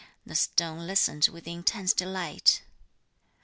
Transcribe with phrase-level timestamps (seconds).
[0.25, 2.63] The stone listened with intense delight.